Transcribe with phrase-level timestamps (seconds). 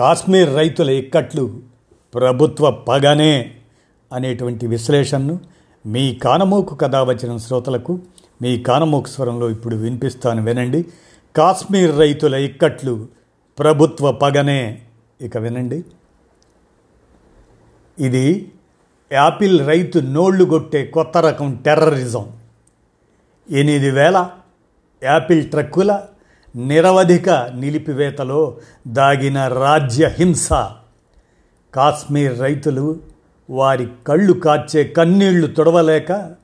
[0.00, 1.60] కాశ్మీర్ రైతుల ఇక్కట్లు
[2.14, 3.54] ప్రభుత్వ పగనే
[4.12, 5.40] అనేటువంటి విశ్లేషణను
[5.86, 7.98] మీ కానమోకు కథ వచ్చిన శ్రోతలకు
[8.42, 10.86] మీ కానమోకు స్వరంలో ఇప్పుడు వినిపిస్తాను వినండి.
[11.36, 13.08] కాశ్మీర్ రైతుల ఇక్కట్లు
[13.58, 14.82] ప్రభుత్వ పగనే.
[15.20, 15.84] ఇక వినండి.
[17.98, 18.52] ఇది
[19.12, 22.32] యాపిల్ రైతు నోళ్ళు కొట్టే కొత్త రకం టెర్రరిజం.
[23.50, 24.30] ఎనిమిది వేల
[25.02, 26.00] యాపిల్ ట్రక్కుల
[26.56, 30.48] నిరవధిక నిలిపివేతలో దాగిన రాజ్య హింస.
[31.74, 33.00] కాశ్మీర్ రైతులు
[33.50, 36.34] వారి కళ్ళు కాచే కన్నీళ్ళు తొడవలేక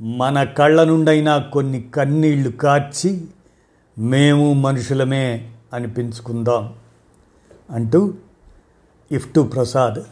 [0.00, 3.24] మన కళ్ళ నుండైనా కొన్ని కన్నీళ్ళు కార్చి
[3.98, 6.74] మేము మనుషులమే అనిపించుకుందాం
[7.70, 8.14] అంటూ
[9.12, 10.02] ఇఫ్టు ప్రసాద్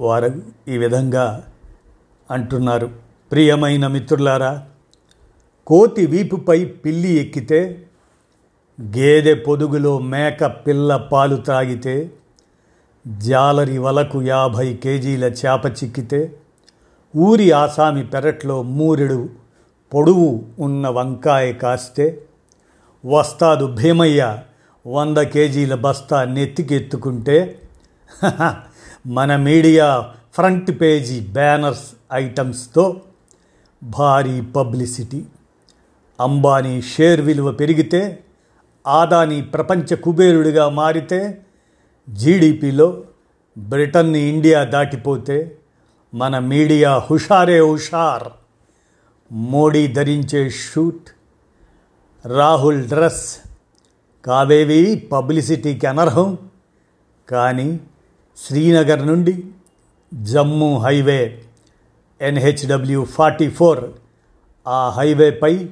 [0.00, 1.44] వారు ఈ విధంగా
[2.30, 2.90] అంటున్నారు.
[3.32, 4.66] ప్రియమైన మిత్రులారా
[5.66, 7.86] కోతి వీపుపై పిల్లి ఎక్కితే
[8.80, 12.12] గేదె పొదుగులో మేక పిల్ల పాలు త్రాగితే
[13.18, 16.36] జాలరి వలకు యాభై కేజీల చేప చిక్కితే
[17.16, 19.28] ఊరి ఆసామి పెరట్లో మూరెడు
[19.94, 22.22] పొడువు ఉన్న వంకాయ కాస్తే
[23.04, 24.38] వస్తాదు భీమయ్య
[24.86, 27.58] వంద కేజీల బస్తా నెత్తికెత్తుకుంటే
[29.06, 33.00] మన మీడియా ఫ్రంట్ పేజీ బ్యానర్స్ ఐటమ్స్తో
[33.82, 35.22] భారీ పబ్లిసిటీ.
[36.20, 38.24] అంబానీ షేర్ విలువ పెరిగితే
[38.86, 41.42] ఆదాని ప్రపంచ కుబేరుడిగా మారితే
[42.10, 43.02] జీడిపిలో
[43.58, 45.58] బ్రిటన్ని ఇండియా దాటిపోతే
[46.14, 48.28] మన మీడియా హుషారే హుషార్.
[49.32, 51.10] మోడీ ధరించే షూట్
[52.26, 53.38] రాహుల్ డ్రెస్
[54.24, 56.38] కావేవి పబ్లిసిటీకి అనర్హం.
[57.28, 57.80] కానీ
[58.36, 59.44] శ్రీనగర్ నుండి
[60.14, 61.42] Jammu highway
[62.20, 63.90] NHW forty four
[64.68, 65.68] ఆ హైవేపై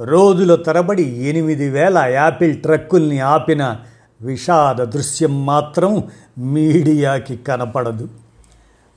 [0.00, 3.76] రోజుల తరబడి ఎనిమిది వేల యాపిల్ ట్రక్కుల్ని ఆపిన
[4.20, 6.04] విషాద దృశ్యం మాత్రం
[6.38, 8.08] మీడియాకి కనపడదు.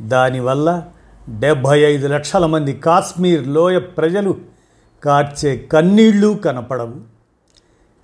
[0.01, 0.83] దానివల్ల
[1.39, 4.37] డెబ్భై ఐదు లక్షల మంది కాశ్మీర్ లోయ ప్రజలు
[5.03, 6.95] కార్చే కన్నీళ్ళు కనపడవు.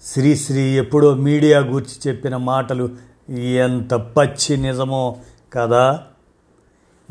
[0.04, 2.90] శ్రీశ్రీ ఎప్పుడో మీడియా గూర్చి చెప్పిన మాటలు
[3.32, 5.18] ఎంత పచ్చి నిజమో
[5.54, 6.02] కదా?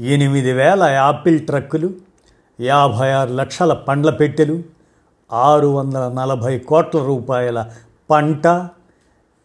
[0.01, 1.91] ఎనిమిది వేల యాపిల్ ట్రక్కులు
[2.61, 4.76] యాభై ఆరు లక్షల పండ్ల పెట్టెలు
[5.33, 7.71] ఆరు వందల నలభై కోట్ల రూపాయల
[8.11, 8.69] పంట.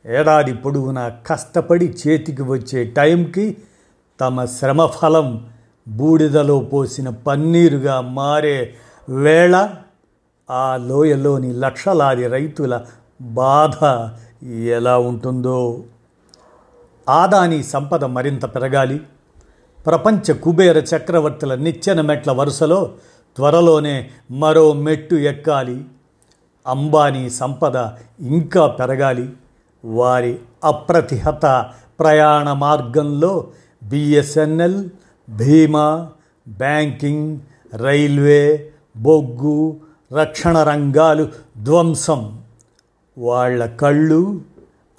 [0.05, 3.57] ఏడాది పొడవునా కష్టపడి చేతికి వచ్చే టైంకి
[4.21, 5.47] తమ శ్రమఫలం
[5.87, 8.73] బూడిదలో పోసిన పన్నీరుగా మారే
[9.09, 9.69] వేళ
[10.51, 12.81] ఆ లోయలోని లక్షలాది రైతుల
[13.21, 13.83] బాధ
[14.47, 15.83] ఎలా ఉంటుందో.
[17.09, 19.01] ఆదాని సంపద మరింత పెరగాలి.
[19.85, 22.91] ప్రపంచ కుబేర చక్రవర్తుల నిచ్చెన మెట్ల వరుసలో
[23.35, 25.85] త్వరలోనే మరో మెట్టు ఎక్కాలి.
[26.67, 27.75] అంబానీ సంపద
[28.19, 29.29] ఇంకా పెరగాలి.
[29.85, 33.47] వారి అప్రతిహత ప్రయాణ మార్గంలో
[33.83, 34.89] బిఎస్ఎన్ఎల్
[35.29, 36.09] భీమా
[36.47, 37.39] బ్యాంకింగ్
[37.73, 39.77] రైల్వే బొగ్గు
[40.13, 41.27] రక్షణ రంగాలు
[41.63, 42.41] ధ్వంసం.
[43.17, 44.41] వాళ్ళ కళ్ళు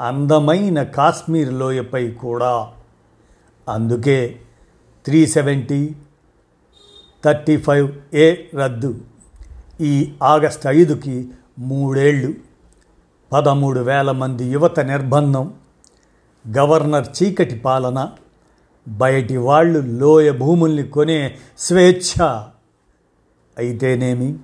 [0.00, 2.68] అందమైన కాశ్మీర్ లోయపై కూడా.
[3.68, 4.36] అందుకే
[5.04, 5.96] three seventy
[7.24, 9.00] thirty five A రద్దు.
[9.80, 11.28] ఈ ఆగస్టు ఐదుకి
[11.58, 12.34] మూడేళ్ళు
[13.32, 15.54] పదమూడు వేల మంది యువత నిర్బంధం
[16.58, 18.10] గవర్నర్ చీకటి పాలన
[18.88, 22.22] బయటి వాళ్ళు లోయ భూముల్ని కొనే స్వేచ్ఛ.
[23.58, 24.38] అయితేనేమి?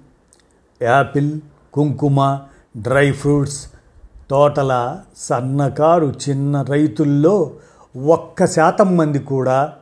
[0.82, 1.40] యాపిల్
[1.72, 2.40] కుంకుమ
[2.76, 3.70] డ్రై ఫ్రూట్స్
[4.30, 7.52] తోటల సన్నకారు చిన్న రైతుల్లో
[8.06, 9.72] ఒక్క శాతం మంది కూడా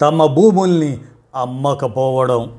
[0.00, 1.00] తమ భూముల్ని
[1.34, 2.58] అమ్మకపోవడం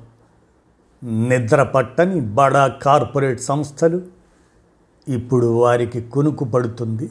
[1.03, 4.01] నిద్ర పట్టని బడా కార్పొరేట్ సంస్థలు
[5.07, 7.09] ఇప్పుడు వారికి కునుకు పడుతుంది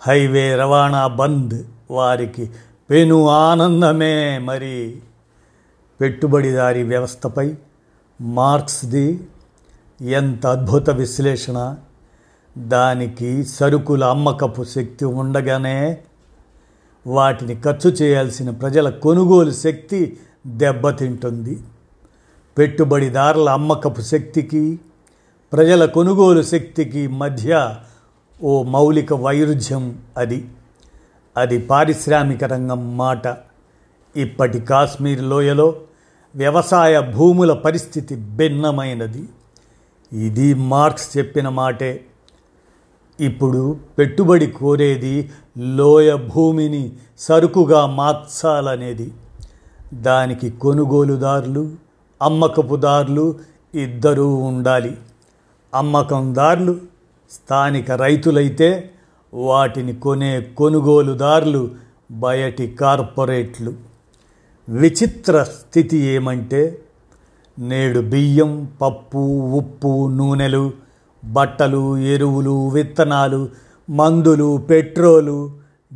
[0.00, 2.50] హైవే రవాణా బంద్ వారికి
[2.90, 5.02] పెను ఆనందమే మరి.
[6.00, 7.54] పెట్టుబడిదారీ వ్యవస్థపై
[8.20, 9.28] మార్క్స్ది
[10.00, 11.76] ఎంత అద్భుత విశ్లేషణ.
[12.58, 15.98] దానికి సరుకుల అమ్మకపు శక్తి ఉండగానే
[17.06, 20.18] వాటిని ఖర్చు చేయాల్సిన ప్రజల కొనుగోలు శక్తి
[20.56, 21.60] దెబ్బతింటుంది.
[22.58, 24.80] పెట్టుబడిదారుల అమ్మకపు శక్తికి
[25.52, 27.76] ప్రజల కొనుగోలు శక్తికి మధ్య
[28.42, 30.48] ఓ మౌలిక వైరుధ్యం అది.
[31.36, 33.36] అది పారిశ్రామిక రంగం మాట.
[34.16, 35.74] ఇప్పటి కాశ్మీర్ లోయలో
[36.36, 39.28] వ్యవసాయ భూముల పరిస్థితి భిన్నమైనది.
[40.12, 42.04] ఇది మార్క్స్ చెప్పిన మాటే.
[43.20, 49.12] ఇప్పుడు పెట్టుబడి కోరేది లోయ భూమిని సరుకుగా మార్చాలనేది.
[49.94, 51.72] దానికి కొనుగోలుదారులు
[52.22, 53.34] అమ్మకపుదారులు
[53.74, 54.98] ఇద్దరూ ఉండాలి.
[55.74, 56.76] అమ్మకందారులు
[57.30, 58.90] స్థానిక రైతులైతే
[59.34, 61.70] వాటిని కొనే కొనుగోలుదారులు
[62.10, 63.72] బయటి కార్పొరేట్లు.
[64.68, 66.80] విచిత్ర స్థితి ఏమంటే
[67.58, 69.18] నేడు బియ్యం పప్పు
[69.52, 70.72] ఉప్పు నూనెలు
[71.24, 73.48] బట్టలు ఎరువులు విత్తనాలు
[73.90, 75.52] మందులు పెట్రోలు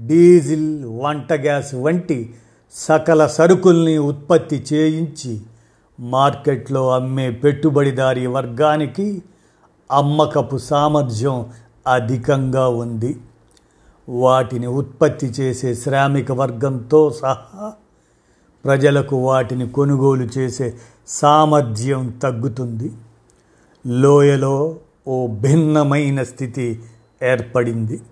[0.07, 2.35] డీజిల్ వంట గ్యాస్ వంటి
[2.75, 5.41] సకల సరుకుల్ని ఉత్పత్తి చేయించి
[6.01, 9.23] మార్కెట్లో అమ్మే పెట్టుబడిదారీ వర్గానికి
[9.93, 11.47] అమ్మకపు సామర్థ్యం
[11.87, 13.17] అధికంగా ఉంది.
[14.09, 17.73] వాటిని ఉత్పత్తి చేసే శ్రామిక వర్గంతో సహా
[18.65, 20.75] ప్రజలకు వాటిని కొనుగోలు చేసే
[21.09, 22.93] సామర్థ్యం తగ్గుతుంది.
[23.87, 24.77] లోయలో
[25.09, 26.83] ఓ భిన్నమైన స్థితి
[27.23, 28.03] ఏర్పడింది.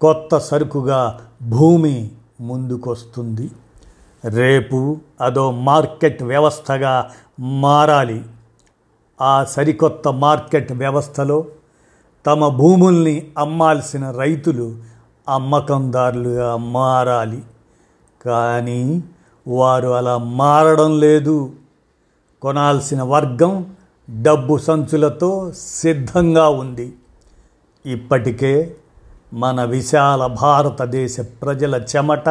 [0.00, 2.10] కొత్త సరుకుగా భూమి
[2.40, 3.50] ముందుకొస్తుంది.
[4.24, 7.10] రేపు అదో మార్కెట్ వ్యవస్థగా
[7.40, 8.22] మారాలి.
[9.20, 11.44] ఆ సరికొత్త మార్కెట్ వ్యవస్థలో
[12.26, 14.76] తమ భూముల్ని అమ్మాల్సిన రైతులు
[15.28, 17.42] అమ్మకందారులుగా మారాలి.
[18.24, 19.04] కానీ
[19.48, 21.52] వారు అలా మారడం లేదు.
[22.42, 23.76] కొనాల్సిన వర్గం
[24.22, 26.94] డబ్బు సంచులతో సిద్ధంగా ఉంది.
[27.86, 28.76] ఇప్పటికే
[29.34, 32.28] మన విశాల భారతదేశ ప్రజల చెమట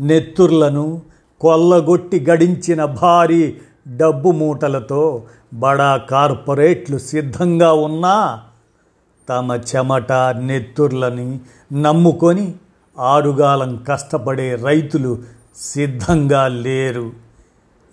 [0.00, 1.02] నెత్తుర్లను
[1.40, 3.56] కొల్లగొట్టి గడించిన భారీ
[3.96, 5.22] డబ్బు మూటలతో
[5.54, 8.42] బడా కార్పొరేట్లు సిద్ధంగా ఉన్నా
[9.28, 11.40] తమ చెమట నెత్తుర్లని
[11.72, 12.54] నమ్ముకొని
[12.98, 15.18] ఆరుగాలం కష్టపడే రైతులు
[15.56, 17.12] సిద్ధంగా లేరు.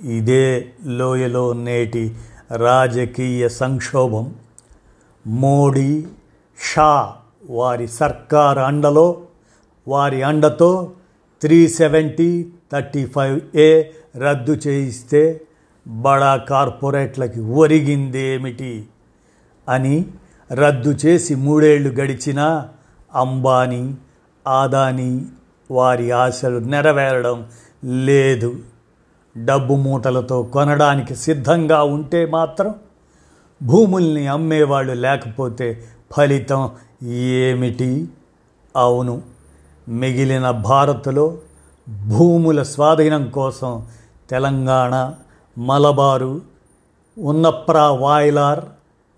[0.03, 2.15] ఇదే లోయలో నేటి
[2.55, 4.33] రాజకీయ సంక్షోభం.
[5.27, 6.05] మోడీ
[6.73, 7.13] షా
[7.49, 9.21] వారి సర్కార్ అండలో
[9.87, 10.91] వారి అండతో
[11.41, 13.83] three seventy thirty five A
[14.17, 15.41] రద్దు చేయిస్తే
[15.87, 18.87] బడా కార్పొరేట్లకి ఒరిగిందేమిటి
[19.69, 20.05] అని
[20.53, 22.69] రద్దు చేసి మూడేళ్ళు గడిచినా
[23.15, 23.95] అంబానీ
[24.47, 25.25] ఆదాని
[25.71, 27.45] వారి ఆశలు నెరవేరడం
[27.83, 28.59] లేదు.
[29.37, 32.75] డబ్బు మూటలతో కొనడానికి సిద్ధంగా ఉంటే మాత్రం
[33.63, 36.69] భూముల్ని అమ్మేవాళ్ళు లేకపోతే ఫలితం
[37.07, 38.07] ఏమిటి?
[38.75, 39.21] అవును
[39.89, 41.37] మిగిలిన భారత్లో
[41.89, 43.87] భూముల స్వాధీనం కోసం
[44.29, 45.13] తెలంగాణ
[45.57, 46.41] మలబారు
[47.17, 48.65] ఉన్నప్రా వాయిలార్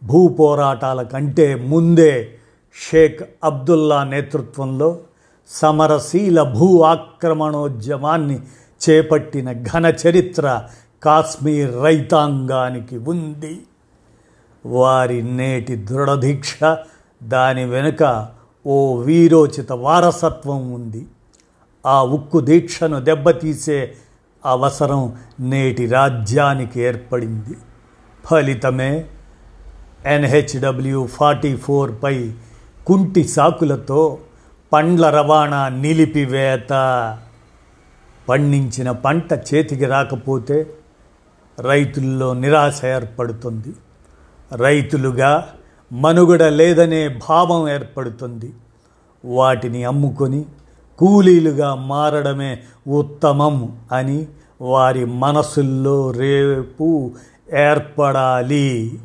[0.03, 2.33] భూ పోరాటాల కంటే ముందే
[2.75, 4.97] షేక్ అబ్దుల్లా నేతృత్వంలో
[5.47, 8.39] సమరశీల భూ ఆక్రమణోద్యమాన్ని
[8.89, 10.63] చేపట్టిన ఘన చరిత్ర
[11.03, 13.61] కాశ్మీర్ రైతాంగానికి ఉంది.
[14.65, 16.77] వారి నేటి దృఢదీక్ష
[17.23, 18.27] దాని వెనుక
[18.67, 21.05] ఓ వీరోచిత వారసత్వం ఉంది.
[21.85, 23.93] ఆ ఉక్కు దీక్షను దెబ్బతీసే
[24.45, 27.57] అవసరం నేటి రాజ్యానికి ఏర్పడింది.
[28.25, 29.05] ఫలితమే
[30.05, 32.31] ఎన్హెచ్డబ్ల్యూ ఫార్టీ ఫోర్పై
[32.85, 34.17] కుంటి సాకులతో
[34.73, 36.69] పండ్ల రవాణా నిలిపివేత.
[38.29, 40.73] పండించిన పంట చేతికి రాకపోతే
[41.59, 43.73] రైతుల్లో నిరాశ ఏర్పడుతుంది.
[44.55, 45.49] రైతులుగా
[45.93, 48.53] మనుగడ లేదనే భావం ఏర్పడుతుంది.
[49.25, 50.45] వాటిని అమ్ముకొని
[50.99, 54.27] కూలీలుగా మారడమే ఉత్తమం అని
[54.61, 57.11] వారి మనసుల్లో రేపు
[57.57, 58.99] ఏర్పడాలి.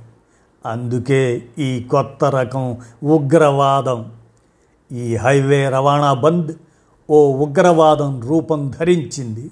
[0.66, 4.12] అందుకే ఈ కొత్త రకం ఉగ్రవాదం.
[4.92, 6.52] ఈ హైవే రవాణా బంద్
[7.10, 9.50] ఓ ఉగ్రవాదం రూపం ధరించింది.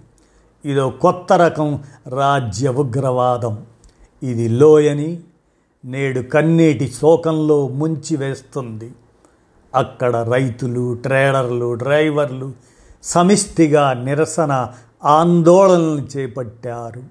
[0.64, 3.58] ఇదో కొత్త రకం రాజ్య ఉగ్రవాదం.
[4.22, 5.20] ఇది లోయని
[5.84, 8.92] నేడు కన్నీటి శోకంలో ముంచి వేస్తుంది
[9.74, 12.52] అక్కడ రైతులు ట్రేడర్లు డ్రైవర్లు
[13.02, 14.68] సమిష్టిగా నిరసన
[15.04, 17.02] ఆందోళనలు చేపట్టారు.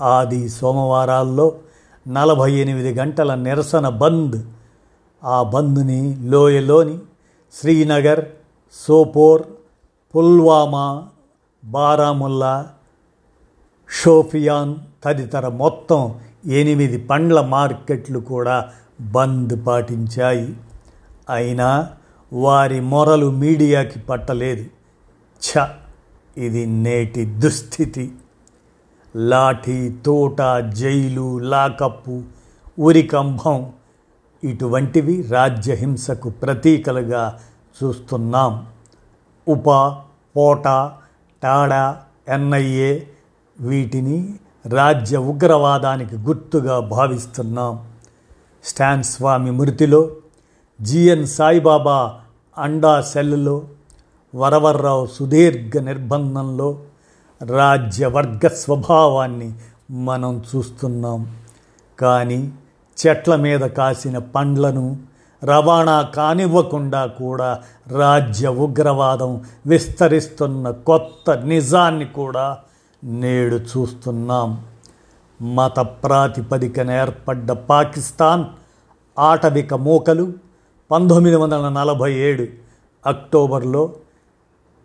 [0.00, 1.52] ఆది సోమవారాల్లో
[2.08, 4.36] నలభై ఎనిమిది గంటల నిరసన బంద్.
[5.24, 6.98] ఆ బంద్ని లోయలోని
[7.60, 8.24] శ్రీనగర్
[8.86, 9.42] సోపోర్
[10.16, 11.08] పుల్వామా
[11.64, 12.68] బారాముల్లా
[14.02, 14.74] షోఫియాన్
[15.04, 16.14] తదితర మొత్తం
[16.46, 18.68] ఎనిమిది పండ్ల మార్కెట్లు కూడా
[19.00, 20.56] బంద్ పాటించాయి.
[21.28, 21.90] అయినా
[22.32, 24.64] వారి మొరలు మీడియాకి పట్టలేదు.
[25.40, 25.66] ఛ!
[26.36, 28.12] ఇది నేటి దుస్థితి.
[29.16, 32.22] లాఠీ తోట జైలు లాకప్పు
[32.78, 33.72] ఉరికంభం
[34.44, 37.38] ఇటువంటివి రాజ్యహింసకు ప్రతీకలుగా
[37.84, 38.66] చూస్తున్నాం.
[39.48, 39.66] ఉప
[40.36, 40.64] పోట
[41.42, 43.00] టాడా ఎన్ఐఏ
[43.60, 44.34] వీటిని
[44.66, 47.86] రాజ్య ఉగ్రవాదానికి గుర్తుగా భావిస్తున్నాం.
[48.64, 50.10] స్టాన్ స్వామి మృతిలో
[50.82, 52.14] జిఎన్ సాయిబాబా
[52.58, 53.62] అండా సెల్లో
[54.34, 56.78] వరవర్రావు సుదీర్ఘ నిర్బంధంలో
[57.46, 59.52] రాజ్య వర్గ స్వభావాన్ని
[59.90, 61.34] మనం చూస్తున్నాం.
[61.98, 62.52] కానీ
[63.06, 64.96] చెట్ల మీద కాసిన పండ్లను
[65.44, 72.58] రవాణా కానివ్వకుండా కూడా రాజ్య ఉగ్రవాదం విస్తరిస్తున్న కొత్త నిజాన్ని కూడా
[73.04, 74.64] నేడు చూస్తున్నాం.
[75.42, 78.44] మత ప్రాతిపదికన ఏర్పడ్డ పాకిస్తాన్
[79.18, 80.32] ఆటవిక మూకలు
[80.90, 82.46] పంతొమ్మిది వందల నలభై ఏడు
[83.06, 83.92] అక్టోబర్లో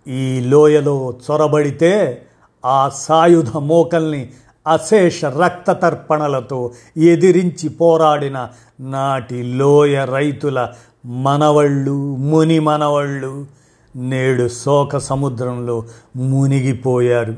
[0.07, 2.25] ఈ లోయలో చొరబడితే
[2.65, 4.29] ఆ సాయుధ మోకల్ని
[4.67, 10.69] అశేష రక్త తర్పణలతో ఎదిరించి పోరాడిన నాటి లోయ రైతుల
[11.05, 13.45] మనవళ్ళు ముని మనవళ్ళు
[13.95, 15.83] నేడు శోక సముద్రంలో
[16.15, 17.35] మునిగిపోయారు.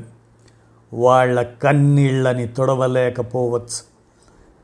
[0.94, 3.82] వాళ్ళ కన్నీళ్ళని తొడవలేకపోవచ్చు.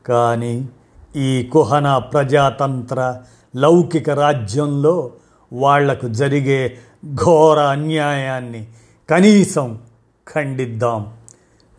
[0.07, 0.69] కానీ
[1.15, 3.21] ఈ కుహన ప్రజాతంత్ర
[3.55, 5.11] లౌకిక రాజ్యంలో
[5.53, 6.77] వాళ్ళకు జరిగే
[7.23, 8.67] ఘోర అన్యాయాన్ని
[9.09, 9.79] కనీసం
[10.33, 11.13] ఖండిద్దాం.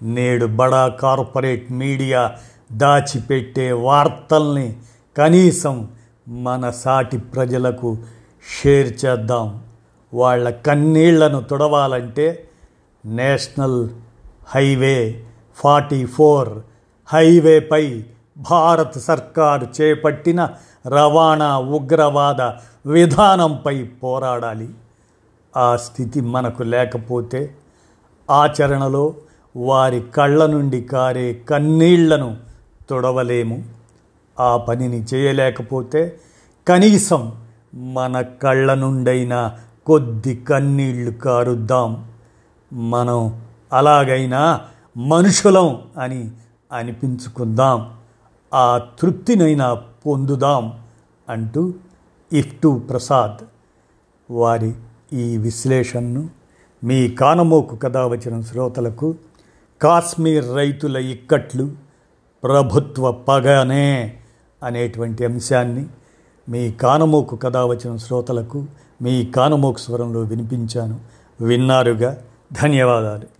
[0.02, 2.32] నేడు బడా కార్పొరేట్ మీడియా
[2.72, 4.76] దాచిపెట్టే వార్తల్ని
[5.18, 5.88] కనీసం
[6.28, 7.98] మన సాటి ప్రజలకు
[8.62, 9.62] షేర్ చేద్దాం.
[10.14, 12.48] వాళ్ళ కన్నీళ్ళను తుడవాలంటే
[13.06, 13.88] నేషనల్
[14.48, 15.24] హైవే
[15.56, 16.58] ఫార్టీ ఫోర్
[17.06, 18.04] హైవేపై
[18.36, 20.48] భారత్ సర్కారు చేపట్టిన
[20.86, 22.40] రవాణా ఉగ్రవాద
[22.88, 24.70] విధానంపై పోరాడాలి.
[25.56, 27.54] ఆ స్థితి మనకు లేకపోతే
[28.30, 29.14] ఆచరణలో
[29.56, 32.36] వారి కళ్ళ నుండి కారే కన్నీళ్ళను
[32.90, 33.64] తొడవలేము.
[34.40, 36.20] ఆ పనిని చేయలేకపోతే
[36.68, 37.32] కనీసం
[37.74, 42.04] మన కళ్ళ నుండైనా కొద్ది కన్నీళ్ళు కారుద్దాం.
[42.72, 44.60] మనం అలాగైనా
[44.96, 46.30] మనుషులం అని
[46.72, 47.96] అనిపించుకుందాం.
[48.54, 50.78] ఆ తృప్తినైనా పొందుదాం
[51.28, 51.74] అంటూ
[52.32, 53.44] ఇఫ్టు ప్రసాద్
[54.30, 54.74] వారి
[55.12, 56.30] ఈ విశ్లేషణను
[56.84, 59.14] మీ కానమోకు కథ వచ్చిన శ్రోతలకు
[59.82, 61.70] కాశ్మీర్ రైతుల ఇక్కట్లు
[62.44, 64.16] ప్రభుత్వ పగనే
[64.62, 65.86] అనేటువంటి అంశాన్ని
[66.48, 68.66] మీ కానమోకు కథ వచ్చిన శ్రోతలకు
[69.02, 71.00] మీ కానమోకు స్వరంలో వినిపించాను.
[71.40, 72.18] విన్నారుగా?
[72.62, 73.35] ధన్యవాదాలు.